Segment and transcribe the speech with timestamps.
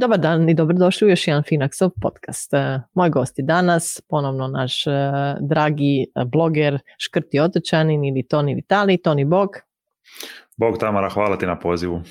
[0.00, 2.54] Dobar dan i dobrodošli u još jedan Finaxov podcast.
[2.54, 4.90] E, moj gost je danas ponovno naš e,
[5.40, 9.02] dragi e, bloger Škrti Otočanin ili Toni Vitali.
[9.02, 9.48] Toni Bog.
[10.56, 12.02] Bog Tamara, hvala ti na pozivu.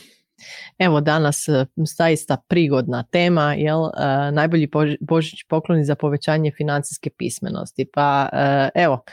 [0.78, 3.92] Evo danas e, zaista prigodna tema, jel, e,
[4.32, 7.86] najbolji božić pokloni za povećanje financijske pismenosti.
[7.94, 9.04] Pa e, evo,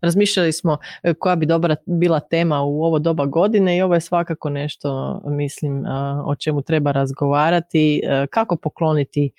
[0.00, 0.78] razmišljali smo
[1.18, 5.84] koja bi dobra bila tema u ovo doba godine i ovo je svakako nešto, mislim,
[6.26, 8.02] o čemu treba razgovarati.
[8.30, 9.32] Kako pokloniti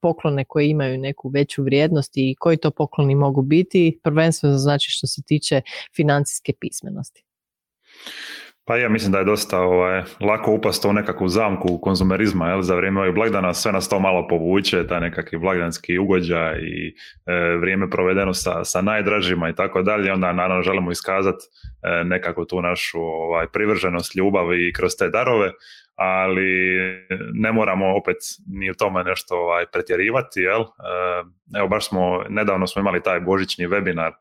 [0.00, 5.06] poklone koje imaju neku veću vrijednost i koji to pokloni mogu biti, prvenstveno znači što
[5.06, 5.60] se tiče
[5.96, 7.24] financijske pismenosti.
[8.70, 12.74] Pa ja mislim da je dosta ovaj, lako upast u nekakvu zamku konzumerizma, jel, za
[12.74, 16.94] vrijeme ovih blagdana sve nas to malo povuče, taj nekakvi blagdanski ugođaj i
[17.26, 21.44] e, vrijeme provedeno sa, sa najdražima i tako dalje, onda naravno želimo iskazati
[21.82, 25.52] e, nekako tu našu ovaj, privrženost, ljubav i kroz te darove,
[26.02, 26.78] ali
[27.32, 30.60] ne moramo opet ni u tome nešto ovaj, pretjerivati, jel?
[30.60, 30.66] E,
[31.58, 34.12] evo baš smo, nedavno smo imali taj božićni webinar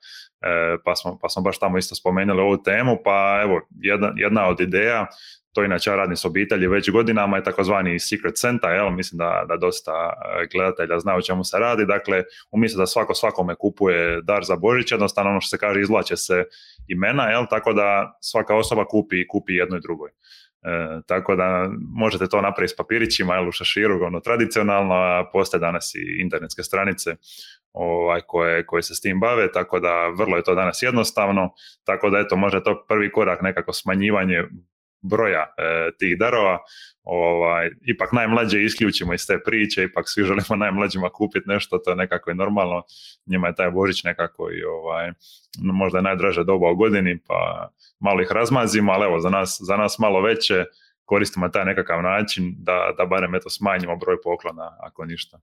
[0.41, 4.47] E, pa, smo, pa smo baš tamo isto spomenuli ovu temu, pa evo, jedna, jedna
[4.47, 5.07] od ideja,
[5.53, 8.89] to inače ja radim s obitelji već godinama, je takozvani secret center, jel?
[8.89, 13.13] mislim da, da dosta e, gledatelja zna o čemu se radi, dakle, umjesto da svako
[13.13, 16.43] svakome kupuje dar za Božić, jednostavno ono što se kaže izvlače se
[16.87, 17.45] imena, jel?
[17.49, 20.09] tako da svaka osoba kupi, kupi jedno i drugoj.
[20.63, 25.59] E, tako da možete to napraviti s papirićima ili u šaširu, ono tradicionalno, a postoje
[25.59, 27.15] danas i internetske stranice
[27.73, 32.09] ovaj, koje, koje se s tim bave, tako da vrlo je to danas jednostavno, tako
[32.09, 34.43] da eto može to prvi korak nekako smanjivanje
[35.01, 36.57] broja e, tih darova,
[37.03, 41.95] ovaj, ipak najmlađe isključimo iz te priče, ipak svi želimo najmlađima kupiti nešto, to je
[41.95, 42.83] nekako i normalno,
[43.25, 45.11] njima je taj Božić nekako i ovaj,
[45.61, 47.69] možda je najdraže doba u godini, pa
[47.99, 50.65] malo ih razmazimo, ali evo za nas, za nas malo veće
[51.05, 55.39] koristimo taj nekakav način da, da barem eto smanjimo broj poklona ako ništa.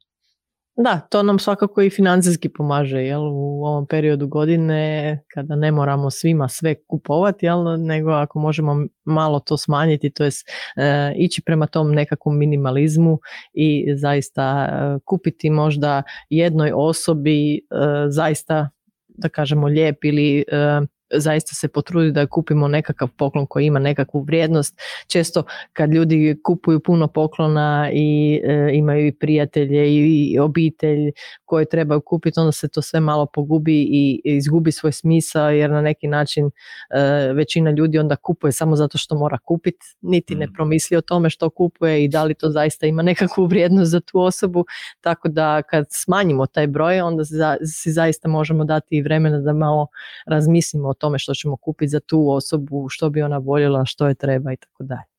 [0.78, 6.11] Da, to nam svakako i financijski pomaže jel, u ovom periodu godine kada ne moramo
[6.11, 10.31] svima sve kupovati, jel, nego ako možemo malo to smanjiti, to je
[10.77, 13.19] e, ići prema tom nekakvom minimalizmu
[13.53, 17.61] i zaista e, kupiti možda jednoj osobi e,
[18.09, 18.71] zaista
[19.09, 20.45] da kažemo lijep ili
[21.15, 24.81] zaista se potrudi da kupimo nekakav poklon koji ima nekakvu vrijednost.
[25.06, 31.12] Često kad ljudi kupuju puno poklona i e, imaju i prijatelje i, obitelj
[31.45, 35.81] koje trebaju kupiti, onda se to sve malo pogubi i, izgubi svoj smisao jer na
[35.81, 40.53] neki način e, većina ljudi onda kupuje samo zato što mora kupiti, niti ne mm.
[40.53, 44.21] promisli o tome što kupuje i da li to zaista ima nekakvu vrijednost za tu
[44.21, 44.65] osobu.
[45.00, 47.25] Tako da kad smanjimo taj broj, onda
[47.65, 49.87] si zaista možemo dati i vremena da malo
[50.27, 54.15] razmislimo o tome što ćemo kupiti za tu osobu, što bi ona voljela, što je
[54.15, 55.17] treba i tako dalje.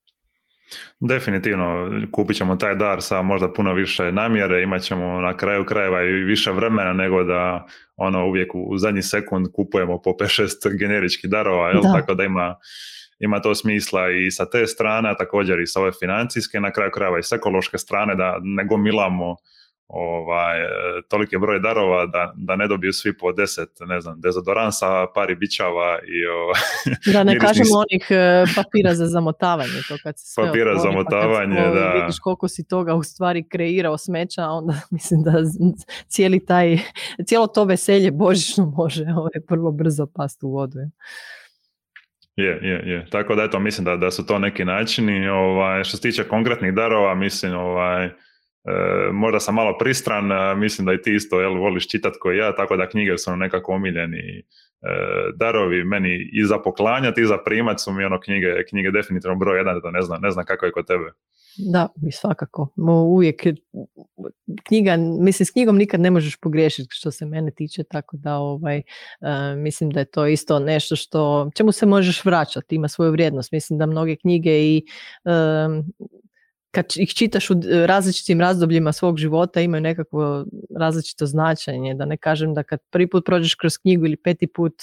[1.00, 6.04] Definitivno, kupit ćemo taj dar sa možda puno više namjere, imat ćemo na kraju krajeva
[6.04, 7.66] i više vremena nego da
[7.96, 11.82] ono uvijek u zadnji sekund kupujemo po 5-6 generičkih darova, jel?
[11.82, 12.56] tako da ima,
[13.20, 16.92] ima to smisla i sa te strane, a također i sa ove financijske, na kraju
[16.92, 19.36] krajeva i s ekološke strane da ne gomilamo
[19.88, 20.58] ovaj,
[21.08, 26.00] toliki broj darova da, da ne dobiju svi po deset, ne znam, dezodoransa, pari bičava
[26.00, 26.62] i ovaj,
[27.14, 30.82] Da ne kažemo onih e, papira za zamotavanje, to kad se sve Papira za pa
[30.82, 31.92] zamotavanje, da.
[32.02, 35.32] Vidiš koliko si toga u stvari kreirao smeća, onda mislim da
[36.08, 36.78] cijeli taj,
[37.26, 40.78] cijelo to veselje božično može ovaj, vrlo brzo pasti u vodu.
[42.36, 43.08] Je, je, je.
[43.10, 45.28] Tako da eto, mislim da, da su to neki načini.
[45.28, 48.10] Ovaj, što se tiče konkretnih darova, mislim, ovaj, E,
[49.14, 50.26] možda sam malo pristran,
[50.60, 53.74] mislim da i ti isto jel, voliš čitat koji ja, tako da knjige su nekako
[53.74, 54.44] omiljeni e,
[55.36, 59.58] darovi meni i za poklanjati i za primat su mi ono knjige, knjige definitivno broj
[59.58, 61.12] jedan, da ne znam, ne znam kako je kod tebe.
[61.58, 62.74] Da, i svakako.
[63.08, 63.44] Uvijek
[64.68, 68.78] knjiga, mislim s knjigom nikad ne možeš pogriješiti što se mene tiče, tako da ovaj,
[68.78, 68.84] e,
[69.56, 73.52] mislim da je to isto nešto što, čemu se možeš vraćati, ima svoju vrijednost.
[73.52, 74.84] Mislim da mnoge knjige i
[76.78, 77.54] kad ih čitaš u
[77.86, 80.46] različitim razdobljima svog života imaju nekakvo
[80.80, 84.74] različito značenje, da ne kažem da kad prvi put prođeš kroz knjigu ili peti put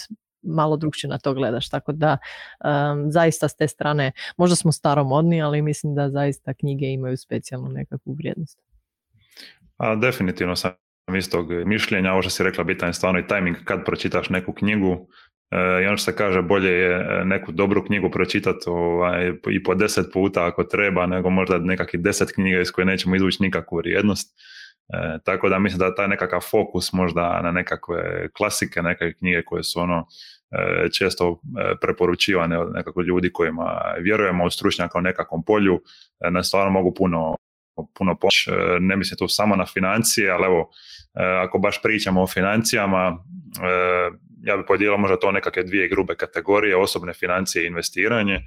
[0.43, 2.19] malo drugčije na to gledaš, tako da
[3.09, 8.15] zaista s te strane, možda smo staromodni, ali mislim da zaista knjige imaju specijalnu nekakvu
[8.15, 8.59] vrijednost.
[9.77, 10.73] A, definitivno sam
[11.19, 15.09] istog mišljenja, ovo što si rekla bitan je stvarno i tajming kad pročitaš neku knjigu,
[15.83, 19.75] i ono što se kaže bolje je e, neku dobru knjigu pročitati ovaj, i po
[19.75, 24.41] deset puta ako treba, nego možda nekakvih deset knjiga iz koje nećemo izvući nikakvu vrijednost.
[25.25, 29.81] tako da mislim da taj nekakav fokus možda na nekakve klasike, neke knjige koje su
[29.81, 30.07] ono
[30.99, 31.41] često
[31.81, 35.81] preporučivane od nekako ljudi kojima vjerujemo u stručnjaka u nekakvom polju,
[36.31, 37.37] nas stvarno mogu puno
[37.99, 38.51] puno pomoći.
[38.81, 40.71] Ne mislim tu samo na financije, ali evo,
[41.15, 43.25] ako baš pričamo o financijama,
[44.45, 48.41] ja bih podijelio možda to nekakve dvije grube kategorije, osobne financije i investiranje.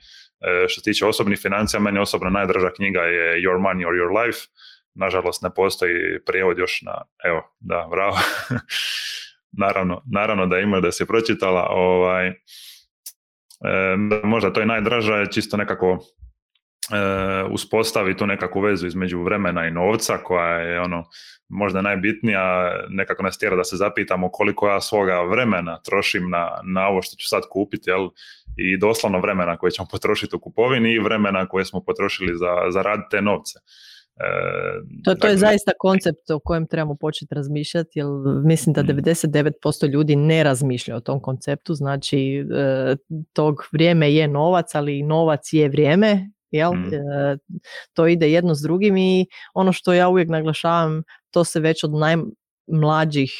[0.68, 4.40] Što se tiče osobnih financija, meni osobno najdraža knjiga je Your Money or Your Life.
[4.94, 5.94] Nažalost, ne postoji
[6.26, 8.18] prijevod još na, evo, da, bravo.
[9.64, 11.68] naravno, naravno da ima da se pročitala.
[11.70, 12.34] Ovaj,
[14.24, 16.27] možda to je najdraža, čisto nekako e,
[17.52, 21.04] uspostavi tu nekakvu vezu između vremena i novca koja je ono
[21.50, 26.88] možda najbitnija, nekako nas tjera da se zapitamo koliko ja svoga vremena trošim na, na
[26.88, 28.10] ovo što ću sad kupiti, jel?
[28.58, 32.82] i doslovno vremena koje ćemo potrošiti u kupovini i vremena koje smo potrošili za, za
[32.82, 33.60] rad te novce.
[34.20, 34.30] E,
[35.04, 38.06] to, to je dakle, zaista koncept o kojem trebamo početi razmišljati, jer
[38.46, 39.92] mislim da 99% mm.
[39.92, 42.96] ljudi ne razmišlja o tom konceptu, znači e,
[43.34, 46.74] tog vrijeme je novac, ali novac je vrijeme Jel?
[46.74, 46.94] Mm.
[46.94, 47.38] E,
[47.94, 51.92] to ide jedno s drugim i ono što ja uvijek naglašavam, to se već od
[51.94, 53.32] najmlađih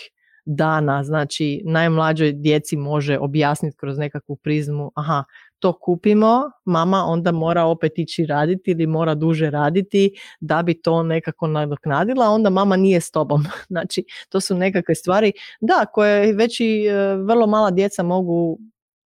[0.46, 5.24] dana, znači najmlađoj djeci može objasniti kroz nekakvu prizmu, aha,
[5.60, 11.04] to kupimo, mama onda mora opet ići raditi ili mora duže raditi da bi to
[11.04, 13.44] nekako nadoknadila, onda mama nije s tobom.
[13.68, 15.32] Znači, to su nekakve stvari,
[15.62, 18.60] da, koje već i e, vrlo mala djeca mogu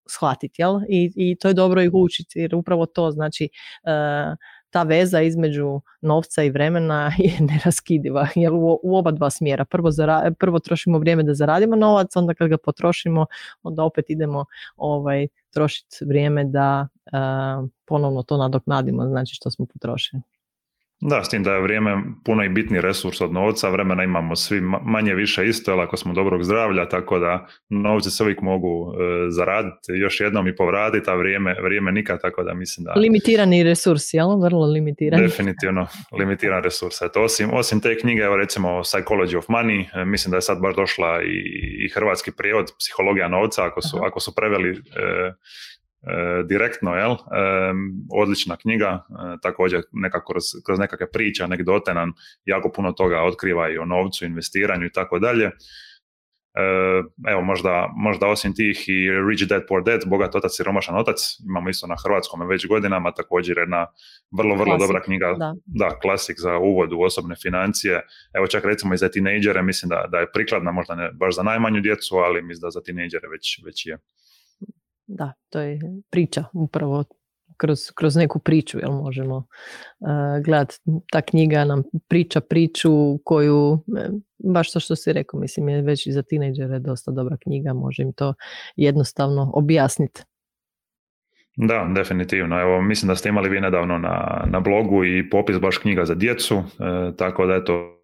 [0.06, 0.80] shvatiti, jel?
[0.88, 3.48] I, I to je dobro ih učiti, jer upravo to znači
[3.82, 4.36] uh,
[4.72, 9.64] ta veza između novca i vremena je neraskidiva, jer u, u oba dva smjera.
[9.64, 13.26] Prvo, zara, prvo trošimo vrijeme da zaradimo novac, onda kad ga potrošimo,
[13.62, 14.44] onda opet idemo
[14.76, 20.22] ovaj, trošiti vrijeme da uh, ponovno to nadoknadimo, znači što smo potrošili.
[21.04, 24.60] Da, s tim da je vrijeme puno i bitni resurs od novca, vremena imamo svi
[24.84, 29.30] manje više isto, ali ako smo dobrog zdravlja, tako da novci se uvijek mogu e,
[29.30, 32.92] zaraditi još jednom i povratiti, a vrijeme, vrijeme nikad, tako da mislim da...
[32.92, 34.40] Limitirani resurs, jel?
[34.42, 35.22] Vrlo limitirani.
[35.22, 35.86] Definitivno,
[36.18, 37.02] limitiran resurs.
[37.02, 40.60] Eto, osim, osim te knjige, evo recimo Psychology of Money, e, mislim da je sad
[40.60, 41.36] baš došla i,
[41.86, 45.32] i hrvatski prijevod, Psihologija novca, ako su, ako su preveli e, E,
[46.44, 47.12] direktno, jel?
[47.12, 47.16] E,
[48.10, 52.12] odlična knjiga, e, također nekako kroz, kroz nekakve priče, anegdote nam
[52.44, 55.50] jako puno toga otkriva i o novcu, investiranju i tako dalje.
[57.28, 61.16] Evo, možda, možda osim tih i Rich Dad Poor Dad, Bogat otac i romašan otac,
[61.48, 63.86] imamo isto na hrvatskom već godinama, također jedna
[64.38, 65.54] vrlo, vrlo dobra knjiga, da.
[65.66, 65.98] da.
[65.98, 68.02] klasik za uvod u osobne financije.
[68.34, 71.42] Evo čak recimo i za tinejdžere, mislim da, da je prikladna, možda ne baš za
[71.42, 73.98] najmanju djecu, ali mislim da za tinejdžere već, već je
[75.12, 75.80] da, to je
[76.10, 77.04] priča upravo
[77.56, 80.08] kroz, kroz neku priču, jel možemo uh,
[80.44, 80.74] gledati.
[81.12, 86.06] Ta knjiga nam priča priču koju, e, baš to što si rekao, mislim je već
[86.06, 88.34] i za tinejdžere dosta dobra knjiga, može im to
[88.76, 90.22] jednostavno objasniti.
[91.56, 92.60] Da, definitivno.
[92.60, 96.14] Evo, mislim da ste imali vi nedavno na, na blogu i popis baš knjiga za
[96.14, 96.62] djecu, e,
[97.16, 98.01] tako da eto,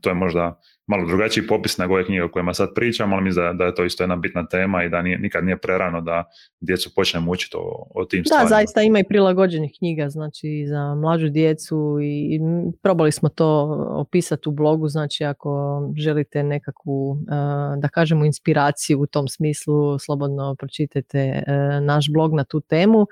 [0.00, 3.44] to je možda malo drugačiji popis nego ove knjige o kojima sad pričam, ali mislim
[3.44, 6.24] da, da je to isto jedna bitna tema i da nije, nikad nije prerano da
[6.60, 8.44] djecu počnemo učiti o, o tim stvarima.
[8.44, 12.40] Da, zaista ima i prilagođenih knjiga, znači za mlađu djecu i,
[12.82, 17.34] probali smo to opisati u blogu, znači ako želite nekakvu, e,
[17.80, 21.42] da kažemo, inspiraciju u tom smislu, slobodno pročitajte e,
[21.80, 23.06] naš blog na tu temu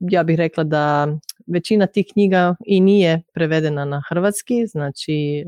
[0.00, 1.08] ja bih rekla da
[1.52, 5.44] većina tih knjiga i nije prevedena na hrvatski, znači e,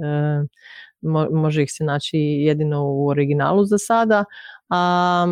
[1.30, 4.24] može ih se naći jedino u originalu za sada,
[4.68, 5.26] a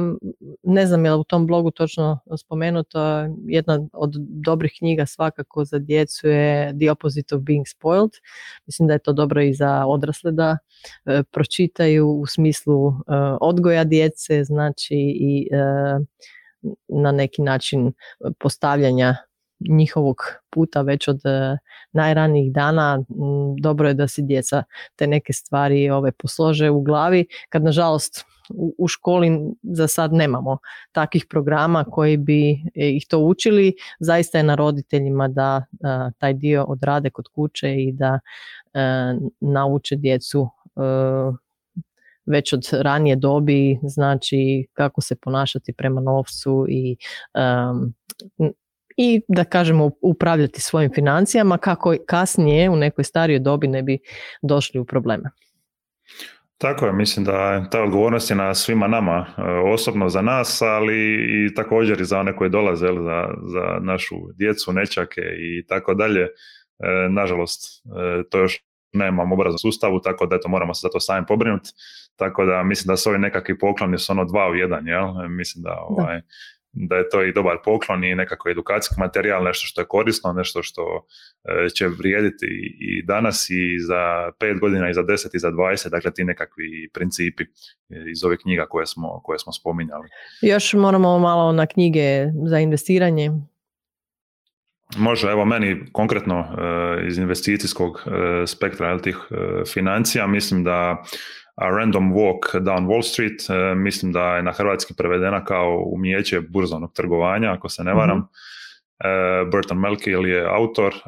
[0.62, 5.78] ne znam je li u tom blogu točno spomenuto, jedna od dobrih knjiga svakako za
[5.78, 8.10] djecu je The Opposite of Being Spoiled.
[8.66, 10.58] Mislim da je to dobro i za odrasle da
[11.06, 12.92] e, pročitaju u smislu e,
[13.40, 15.48] odgoja djece, znači i
[16.88, 17.92] na neki način
[18.38, 19.16] postavljanja
[19.68, 20.16] njihovog
[20.50, 21.58] puta već od e,
[21.92, 23.04] najranijih dana
[23.60, 24.62] dobro je da si djeca
[24.96, 28.24] te neke stvari ove poslože u glavi kad nažalost
[28.78, 29.30] u, školi
[29.62, 30.58] za sad nemamo
[30.92, 33.74] takvih programa koji bi ih to učili.
[34.00, 38.20] Zaista je na roditeljima da e, taj dio odrade kod kuće i da
[38.74, 38.80] e,
[39.40, 40.48] nauče djecu
[42.26, 46.96] već od ranije dobi, znači kako se ponašati prema novcu i
[49.02, 53.98] i da kažemo upravljati svojim financijama kako kasnije u nekoj starijoj dobi ne bi
[54.42, 55.30] došli u probleme.
[56.58, 59.42] Tako je, mislim da ta odgovornost je na svima nama, e,
[59.74, 64.72] osobno za nas, ali i također i za one koji dolaze, za, za našu djecu,
[64.72, 66.22] nečake i tako dalje.
[66.22, 66.28] E,
[67.10, 68.58] nažalost, e, to još
[68.92, 71.70] nemamo obrazan sustavu, tako da eto, moramo se za to sami pobrinuti.
[72.16, 75.28] Tako da mislim da su ovi nekakvi pokloni su ono dva u jedan, jel?
[75.28, 76.22] Mislim da, ovaj, da
[76.72, 81.06] je to i dobar poklon i nekako edukacijski materijal, nešto što je korisno, nešto što
[81.44, 82.46] e, će vrijediti
[82.80, 86.90] i danas i za pet godina i za deset i za dvadeset, dakle ti nekakvi
[86.94, 87.44] principi
[88.12, 90.08] iz ove knjiga koje smo, koje smo spominjali.
[90.42, 93.30] Još moramo malo na knjige za investiranje.
[94.96, 99.16] Može, evo meni konkretno e, iz investicijskog e, spektra tih
[99.72, 101.04] financija, mislim da
[101.60, 106.40] a Random Walk Down Wall Street, e, mislim da je na hrvatski prevedena kao umijeće
[106.40, 108.18] burzovnog trgovanja, ako se ne varam.
[108.18, 108.28] mm
[109.52, 111.00] Burton Malkiel je autor, e,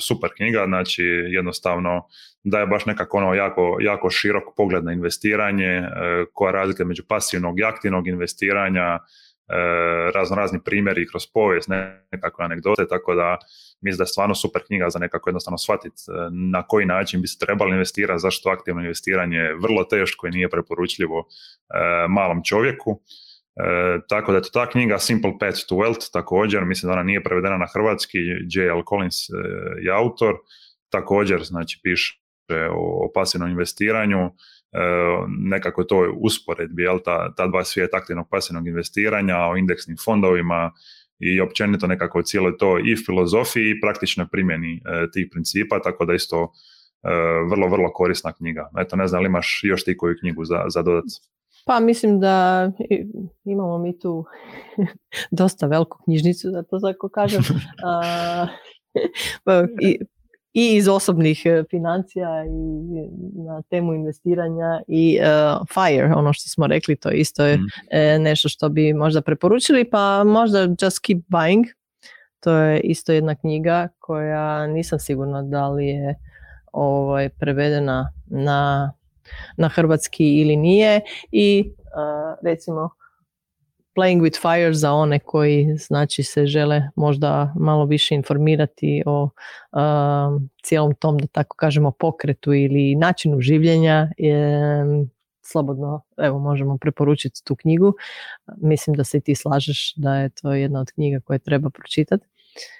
[0.00, 2.06] super knjiga, znači jednostavno
[2.44, 5.82] daje baš nekako ono jako, jako širok pogled na investiranje,
[6.32, 8.98] koja razlika među pasivnog i aktivnog investiranja,
[10.14, 11.68] razno razni primjeri kroz povijest,
[12.12, 13.38] nekakve anegdote, tako da
[13.84, 16.12] mislim da je stvarno super knjiga za nekako jednostavno shvatiti e,
[16.52, 20.48] na koji način bi se trebalo investirati, zašto aktivno investiranje je vrlo teško i nije
[20.48, 21.24] preporučljivo e,
[22.08, 23.00] malom čovjeku.
[23.56, 27.02] E, tako da je to ta knjiga Simple Path to Wealth također, mislim da ona
[27.02, 28.18] nije prevedena na hrvatski,
[28.54, 28.82] J.L.
[28.88, 29.16] Collins
[29.82, 30.34] je autor,
[30.90, 32.18] također znači piše
[32.70, 34.30] o, pasivnom investiranju,
[35.28, 40.72] nekako je to usporedbi, jel, ta, ta dva svijeta aktivnog pasivnog investiranja, o indeksnim fondovima,
[41.18, 46.14] i općenito nekako cijelo to i filozofiji i praktičnoj primjeni e, tih principa, tako da
[46.14, 47.08] isto e,
[47.50, 48.70] vrlo, vrlo korisna knjiga.
[48.78, 51.04] Eto, ne znam li imaš još ti koju knjigu za, za dodat?
[51.66, 52.70] Pa mislim da
[53.44, 54.24] imamo mi tu
[55.40, 57.42] dosta veliku knjižnicu, da to tako kažem.
[59.44, 59.98] Pa i,
[60.54, 62.48] i iz osobnih e, financija i
[63.46, 67.60] na temu investiranja i uh, FIRE, ono što smo rekli, to isto je mm.
[67.90, 71.64] E, nešto što bi možda preporučili, pa možda Just Keep Buying,
[72.40, 76.14] to je isto jedna knjiga koja nisam sigurna da li je
[76.72, 78.92] ovaj, prevedena na,
[79.56, 81.00] na hrvatski ili nije
[81.32, 81.72] i
[82.42, 82.90] recimo
[83.96, 90.50] Playing with Fire za one koji znači se žele možda malo više informirati o um,
[90.62, 94.08] cijelom tom da tako kažemo pokretu ili načinu življenja
[95.42, 97.92] slobodno evo možemo preporučiti tu knjigu.
[98.56, 102.26] Mislim da se i ti slažeš da je to jedna od knjiga koje treba pročitati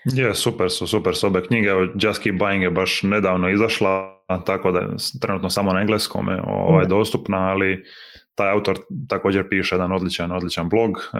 [0.04, 1.68] je, super su, super su obe knjige.
[1.94, 4.87] Just Keep Buying je baš nedavno izašla, tako da je
[5.21, 7.85] trenutno samo na engleskom je ovaj, dostupna, ali
[8.34, 10.90] taj autor također piše jedan odličan, odličan blog.
[10.90, 11.18] E,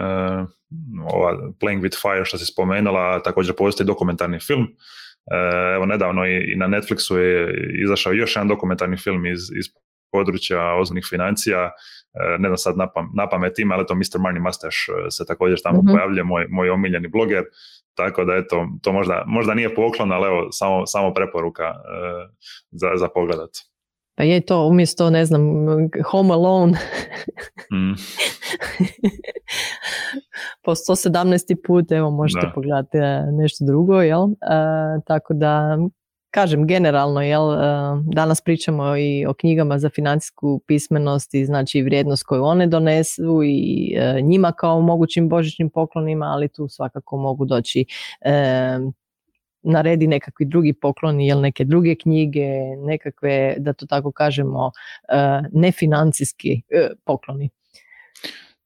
[1.13, 1.31] ova
[1.61, 4.67] Playing with Fire što si spomenula, također postoji dokumentarni film.
[5.31, 7.53] E, evo nedavno i, na Netflixu je
[7.83, 9.65] izašao još jedan dokumentarni film iz, iz
[10.11, 11.71] područja ozbiljnih financija.
[12.13, 14.19] E, ne znam sad napam, na pamet ima, ali to Mr.
[14.19, 17.43] Money Mustache se također tamo mm pojavljuje, moj, moj omiljeni bloger.
[17.93, 21.73] Tako da eto, to možda, možda nije poklon, ali evo, samo, samo preporuka
[22.71, 23.49] za, za pogledat.
[24.15, 25.41] Pa je to umjesto, ne znam,
[26.11, 26.79] Home Alone.
[27.73, 27.93] mm.
[30.63, 31.55] po 117.
[31.67, 34.23] put, evo, možete pogledati e, nešto drugo, jel?
[34.23, 34.27] E,
[35.07, 35.77] tako da,
[36.31, 37.57] kažem, generalno, jel, e,
[38.13, 43.91] danas pričamo i o knjigama za financijsku pismenost i znači vrijednost koju one donesu i
[44.23, 47.85] njima kao mogućim božićnim poklonima, ali tu svakako mogu doći
[49.65, 54.71] naredi nekakvi drugi pokloni ili neke druge knjige, nekakve, da to tako kažemo,
[55.09, 57.49] e, nefinancijski e, pokloni.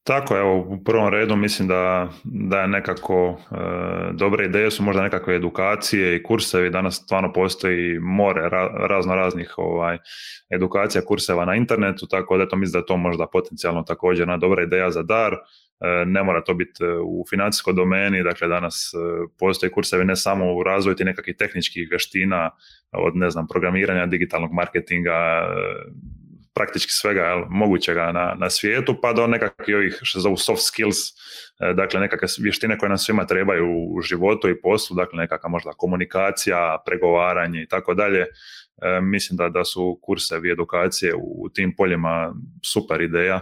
[0.10, 3.56] Tako, evo, u prvom redu mislim da, da je nekako e,
[4.14, 8.50] dobre ideje su možda nekakve edukacije i kursevi, danas stvarno postoji more
[8.90, 9.98] razno raznih ovaj,
[10.50, 14.38] edukacija, kurseva na internetu, tako da to mislim da je to možda potencijalno također jedna
[14.38, 15.36] dobra ideja za dar,
[16.06, 18.98] ne mora to biti e, u financijskoj domeni, dakle danas e,
[19.40, 22.50] postoje kursevi ne samo u razvoju ti nekakvih tehničkih vještina
[22.92, 25.48] od ne znam programiranja, digitalnog marketinga,
[26.54, 30.98] praktički svega jel, mogućega na, na svijetu, pa do nekakvih ovih što zovu soft skills,
[31.76, 36.78] dakle nekakve vještine koje nam svima trebaju u životu i poslu, dakle nekakva možda komunikacija,
[36.86, 38.26] pregovaranje i tako dalje,
[38.82, 42.34] E, mislim da, da su kursevi edukacije u tim poljima
[42.66, 43.42] super ideja.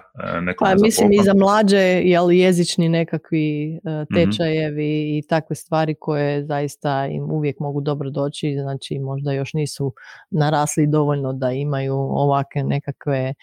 [0.50, 4.13] E, pa, mislim i za mlađe jel, jezični nekakvi e, mhm.
[4.13, 9.93] tečajevi i takve stvari koje zaista im uvijek mogu dobro doći, znači možda još nisu
[10.29, 13.33] narasli dovoljno da imaju ovakve nekakve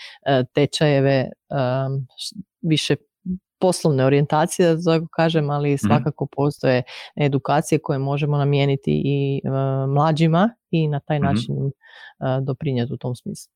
[0.54, 1.28] tečajeve
[2.62, 2.96] više
[3.64, 5.86] poslovne orijentacije, da tako kažem, ali mhm.
[5.86, 6.82] svakako postoje
[7.16, 9.40] edukacije koje možemo namijeniti i
[9.88, 11.26] mlađima i na taj mhm.
[11.26, 11.70] način uh,
[12.46, 13.52] doprinijeti u tom smislu.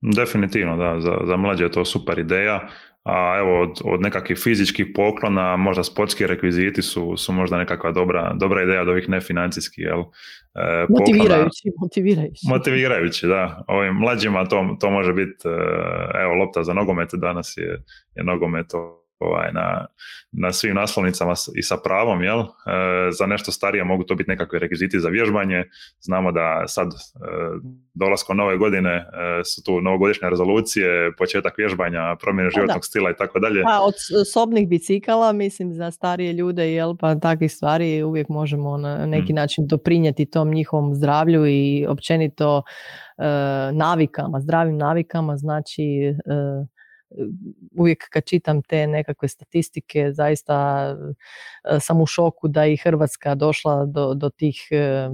[0.00, 2.68] Definitivno, da, za, za mlađe je to super ideja
[3.06, 8.32] a evo od, od nekakvih fizičkih poklona, možda sportski rekviziti su, su možda nekakva dobra,
[8.34, 10.00] dobra ideja od ovih nefinancijskih, jel?
[10.00, 12.46] E, motivirajući, motivirajući.
[12.48, 13.64] Motivirajući, da.
[13.68, 15.50] Ovim mlađima to, to može biti, e,
[16.22, 17.82] evo, lopta za nogomet, danas je,
[18.14, 18.66] je nogomet
[19.18, 19.86] ovaj, na,
[20.32, 22.40] na svim naslovnicama i sa pravom, jel?
[22.40, 22.44] E,
[23.18, 25.64] za nešto starije mogu to biti nekakvi rekviziti za vježbanje.
[26.00, 26.92] Znamo da sad e,
[27.94, 29.04] dolaskom nove godine e,
[29.44, 33.62] su tu novogodišnje rezolucije, početak vježbanja, promjene životnog stila i tako dalje.
[33.62, 33.94] Pa od
[34.32, 39.36] sobnih bicikala, mislim, za starije ljude, jel, pa takvih stvari uvijek možemo na neki mm.
[39.36, 42.62] način doprinijeti tom njihovom zdravlju i općenito
[43.72, 45.82] navikama, zdravim navikama, znači
[47.78, 50.86] uvijek kad čitam te nekakve statistike zaista
[51.64, 55.08] e, sam u šoku da i Hrvatska došla do, do tih e,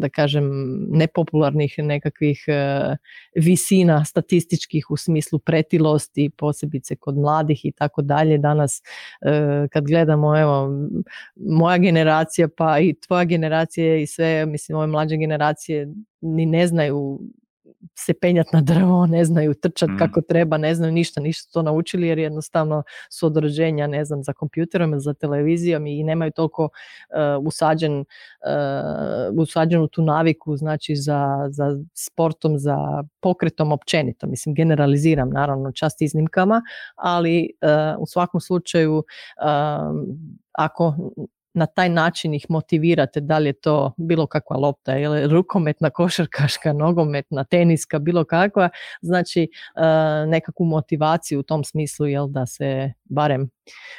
[0.00, 0.44] da kažem
[0.90, 2.96] nepopularnih nekakvih e,
[3.36, 8.38] visina statističkih u smislu pretilosti posebice kod mladih i tako dalje.
[8.38, 8.82] Danas
[9.72, 10.70] kad gledamo evo
[11.36, 15.88] moja generacija pa i tvoja generacija i sve mislim ove mlađe generacije
[16.20, 17.20] ni ne znaju
[17.98, 19.98] se penjati na drvo, ne znaju trčati mm.
[19.98, 24.22] kako treba, ne znaju ništa, ništa to naučili jer jednostavno su od rođenja, ne znam,
[24.22, 31.48] za kompjuterom za televizijom i nemaju toliko uh, usađen, uh, usađenu tu naviku, znači za,
[31.50, 32.76] za sportom, za
[33.20, 34.26] pokretom općenito.
[34.26, 36.62] Mislim, generaliziram naravno čast iznimkama,
[36.96, 39.04] ali uh, u svakom slučaju
[40.52, 40.94] ako
[41.54, 46.72] na taj način ih motivirate, da li je to bilo kakva lopta ili rukometna, košarkaška,
[46.72, 48.68] nogometna, teniska, bilo kakva,
[49.00, 49.48] znači e,
[50.26, 53.50] nekakvu motivaciju u tom smislu jel da se barem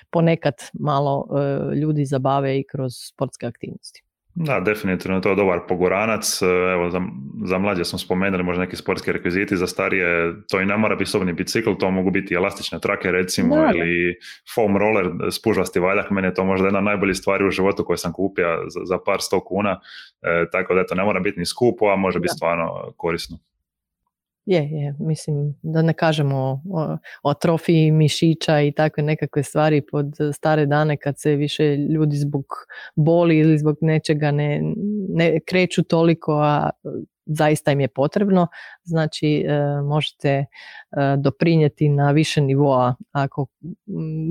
[0.09, 4.04] ponekad malo e, ljudi zabave i kroz sportske aktivnosti.
[4.35, 6.41] Da, definitivno to je dobar pogoranac.
[6.41, 7.01] E, evo, za,
[7.45, 11.09] za mlađe smo spomenuli možda neki sportski rekviziti, za starije to i ne mora biti
[11.09, 14.15] sobni bicikl, to mogu biti elastične trake recimo ili
[14.55, 18.13] foam roller, spužvasti valjak, meni je to možda jedna najboljih stvari u životu koje sam
[18.13, 19.79] kupio za, za par sto kuna,
[20.21, 23.37] e, tako da to ne mora biti ni skupo, a može biti stvarno korisno.
[24.45, 30.15] Je, je, mislim da ne kažemo o, o trofiji mišića i takve nekakve stvari pod
[30.33, 32.45] stare dane kad se više ljudi zbog
[32.95, 34.61] boli ili zbog nečega ne,
[35.09, 36.69] ne kreću toliko, a
[37.25, 38.47] zaista im je potrebno,
[38.83, 40.45] znači e, možete e,
[41.17, 43.45] doprinijeti na više nivoa ako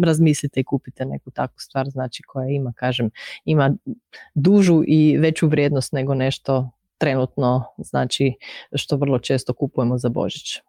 [0.04, 3.10] razmislite i kupite neku takvu stvar, znači koja ima, kažem,
[3.44, 3.76] ima
[4.34, 8.32] dužu i veću vrijednost nego nešto trenutno znači
[8.74, 10.60] što vrlo često kupujemo za Božić.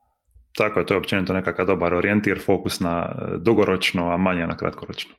[0.58, 4.58] Tako je, to je općenito nekakav dobar orijentir, fokus na e, dugoročno, a manje na
[4.58, 5.16] kratkoročno.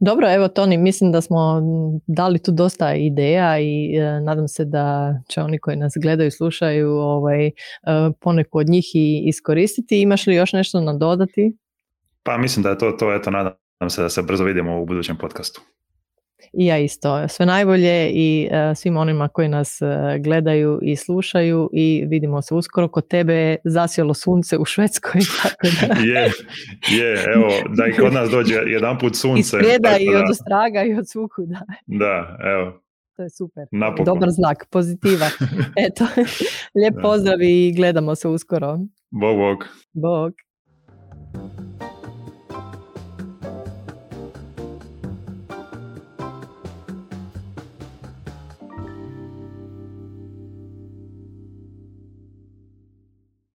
[0.00, 1.62] Dobro, evo Toni, mislim da smo
[2.06, 6.30] dali tu dosta ideja i e, nadam se da će oni koji nas gledaju i
[6.30, 7.52] slušaju ovaj, e,
[8.20, 10.00] poneku od njih i iskoristiti.
[10.00, 11.56] Imaš li još nešto nadodati?
[12.22, 15.16] Pa mislim da je to, to eto, nadam se da se brzo vidimo u budućem
[15.16, 15.60] podcastu.
[16.52, 17.28] I ja isto.
[17.28, 19.88] Sve najbolje i uh, svim onima koji nas uh,
[20.22, 22.88] gledaju i slušaju i vidimo se uskoro.
[22.88, 25.20] Kod tebe je zasjelo sunce u Švedskoj.
[25.42, 26.00] Tako da...
[26.12, 26.30] je,
[26.90, 29.40] je, evo, da i kod nas dođe jedan put sunce.
[29.40, 31.60] I sprijeda i od Ostraga i od Svuku, da.
[31.86, 32.82] Da, evo.
[33.16, 33.66] To je super.
[34.04, 35.26] Dobar znak, pozitiva.
[35.86, 36.04] Eto,
[36.74, 38.78] lijep pozdrav i gledamo se uskoro.
[39.10, 39.64] Bog, bog.
[39.92, 40.32] Bog.